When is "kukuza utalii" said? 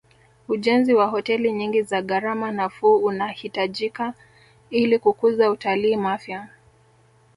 4.99-5.95